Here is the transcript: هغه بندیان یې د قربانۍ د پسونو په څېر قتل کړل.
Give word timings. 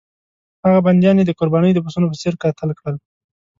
هغه 0.65 0.79
بندیان 0.85 1.15
یې 1.19 1.25
د 1.27 1.31
قربانۍ 1.39 1.71
د 1.73 1.79
پسونو 1.85 2.09
په 2.11 2.17
څېر 2.21 2.33
قتل 2.43 2.69
کړل. 2.79 2.95